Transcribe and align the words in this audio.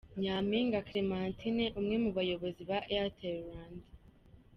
Nyampinga 0.21 0.85
Clementine 0.87 1.65
umwe 1.79 1.95
mu 2.03 2.09
bayobozi 2.17 2.61
ba 2.69 2.77
Airtel 2.93 3.35
Rwanda. 3.43 3.85